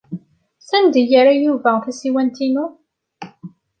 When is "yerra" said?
1.11-1.33